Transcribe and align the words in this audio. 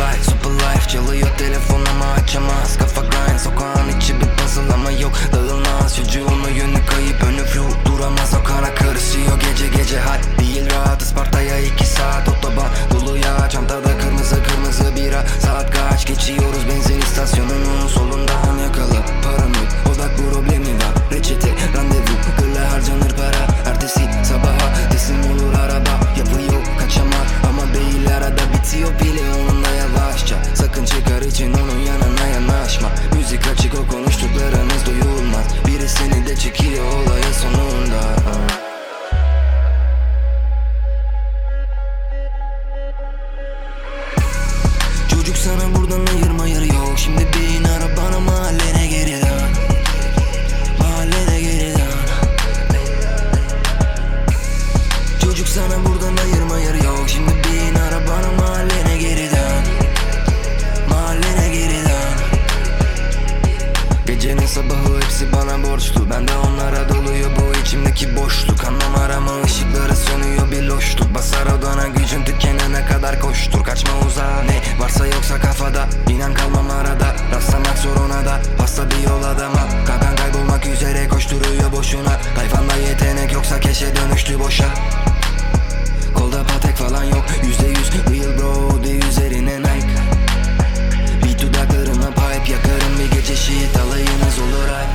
fly 0.00 0.22
super 0.22 0.50
life 0.50 0.88
Çalıyor 0.88 1.28
telefon 1.38 1.84
ama 1.86 2.04
açamaz. 2.12 2.78
Kafa 2.78 3.00
grind 3.00 3.38
Sokağın 3.38 3.98
içi 3.98 4.20
bir 4.20 4.28
puzzle 4.36 4.74
ama 4.74 4.90
yok 4.90 5.12
dağılmaz. 5.32 5.96
Çocuğun 5.96 6.48
yönü 6.54 6.86
kayıp 6.86 7.22
önü 7.22 7.44
fuel 7.44 7.84
duramaz. 7.84 8.34
O 8.40 8.44
kana 8.44 8.74
karışıyor 8.74 9.40
gece 9.40 9.68
gece. 9.68 10.00
Hal 10.00 10.20
değil 10.40 10.70
rahat 10.70 11.02
Isparta'ya 11.02 11.58
iki 11.58 11.86
saat 11.86 12.28
otoban 12.28 12.70
dolu 12.90 13.16
ya. 13.16 13.48
Çantada 13.48 13.98
kırmızı 13.98 14.42
kırmızı 14.42 14.96
bira. 14.96 15.24
Saat 15.42 15.70
kaç 15.70 16.06
geçiyoruz 16.06 16.68
benzin 16.68 17.00
istasyonunun 17.00 17.88
solunda. 17.88 18.29
Çocuk 45.30 45.42
sana 45.44 45.74
buradan 45.74 46.06
ayırma 46.06 46.46
yarı 46.48 46.66
yok 46.66 46.92
Şimdi 46.96 47.20
bin 47.20 47.64
arabana 47.64 48.20
mahallene 48.20 48.86
geri 48.86 49.22
dön. 49.22 49.50
Mahallene 50.78 51.40
geri 51.40 51.74
dön. 51.74 51.98
Çocuk 55.20 55.48
sana 55.48 55.84
buradan 55.84 56.16
ayırma 56.16 56.58
yarı 56.58 56.84
yok 56.84 57.04
Şimdi 57.06 57.30
bin 57.30 57.74
arabana 57.74 58.32
mahallene 58.40 58.98
geri 58.98 59.30
dön. 59.30 59.64
Mahallene 60.90 61.48
geri 61.48 61.84
dön. 61.84 62.12
Gecenin 64.06 64.46
sabahı 64.46 65.00
hepsi 65.00 65.32
bana 65.32 65.62
borçlu. 65.62 66.10
Ben 66.10 66.28
de 66.28 66.32
onlara 66.36 66.88
doluyor 66.88 67.30
bu 67.36 67.60
içimdeki 67.60 68.16
boşluk. 68.16 68.64
Anlam 68.64 68.94
arama 68.94 69.39
Hasta 78.80 78.96
bir 78.96 79.02
yol 79.08 79.22
adama 79.22 79.68
Kakan 79.86 80.16
kaybolmak 80.16 80.66
üzere 80.66 81.08
koşturuyor 81.08 81.72
boşuna. 81.72 82.20
Tayfanda 82.36 82.76
yetenek 82.76 83.32
yoksa 83.32 83.60
keşe 83.60 83.96
dönüştü 83.96 84.38
boşa. 84.40 84.64
Kolda 86.14 86.42
patek 86.46 86.76
falan 86.76 87.04
yok. 87.04 87.24
Yüzde 87.42 87.66
yüz 87.66 87.90
real 87.92 88.38
bro 88.38 88.84
de 88.84 88.90
üzerine 88.90 89.58
Nike. 89.58 89.88
Bir 91.24 91.38
dudaklarıma 91.38 92.10
pipe 92.10 92.52
yakarım. 92.52 92.98
Bir 92.98 93.16
gece 93.16 93.36
shit 93.36 93.76
alayınız 93.76 94.38
olur 94.38 94.68
ay 94.78 94.86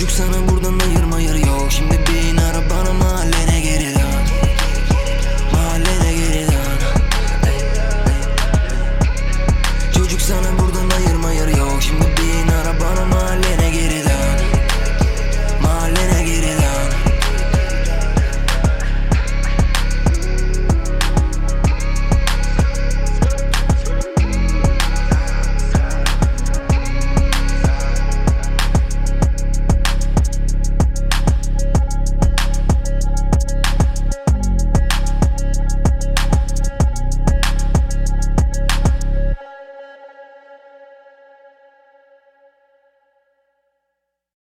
Çocuk 0.00 0.16
sana 0.16 0.48
buradan 0.48 0.78
ayırma 0.78 1.20
yarı 1.20 1.40
yok 1.40 1.66
Şimdi 1.70 1.98
bin 2.08 2.36
arabana 2.36 2.92
mahallene 2.92 3.49